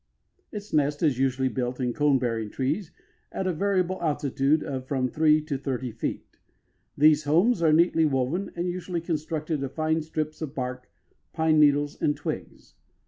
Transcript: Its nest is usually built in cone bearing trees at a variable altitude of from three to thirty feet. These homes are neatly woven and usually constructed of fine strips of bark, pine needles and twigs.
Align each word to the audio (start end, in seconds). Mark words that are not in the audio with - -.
Its 0.51 0.73
nest 0.73 1.03
is 1.03 1.19
usually 1.19 1.47
built 1.47 1.79
in 1.79 1.93
cone 1.93 2.17
bearing 2.17 2.49
trees 2.49 2.89
at 3.31 3.45
a 3.45 3.53
variable 3.53 4.01
altitude 4.01 4.63
of 4.63 4.87
from 4.87 5.07
three 5.07 5.39
to 5.39 5.59
thirty 5.59 5.91
feet. 5.91 6.39
These 6.97 7.25
homes 7.25 7.61
are 7.61 7.71
neatly 7.71 8.05
woven 8.05 8.49
and 8.55 8.67
usually 8.67 9.01
constructed 9.01 9.61
of 9.63 9.73
fine 9.75 10.01
strips 10.01 10.41
of 10.41 10.55
bark, 10.55 10.89
pine 11.33 11.59
needles 11.59 12.01
and 12.01 12.17
twigs. 12.17 12.73